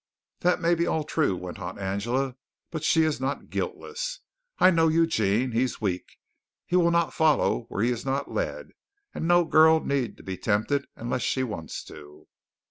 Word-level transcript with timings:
"That 0.39 0.59
may 0.59 0.73
be 0.73 0.87
all 0.87 1.03
true," 1.03 1.35
went 1.35 1.59
on 1.59 1.77
Angela, 1.77 2.35
"but 2.71 2.83
she 2.83 3.03
is 3.03 3.21
not 3.21 3.51
guiltless. 3.51 4.21
I 4.57 4.71
know 4.71 4.87
Eugene. 4.87 5.51
He 5.51 5.61
is 5.61 5.79
weak, 5.79 6.05
but 6.17 6.71
he 6.71 6.75
will 6.75 6.89
not 6.89 7.13
follow 7.13 7.65
where 7.69 7.83
he 7.83 7.91
is 7.91 8.03
not 8.03 8.31
led, 8.31 8.71
and 9.13 9.27
no 9.27 9.45
girl 9.45 9.79
need 9.85 10.25
be 10.25 10.37
tempted 10.37 10.87
unless 10.95 11.21
she 11.21 11.43
wants 11.43 11.83
to." 11.83 12.27